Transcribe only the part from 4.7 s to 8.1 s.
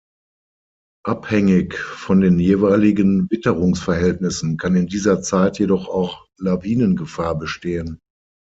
in dieser Zeit jedoch auch Lawinengefahr bestehen.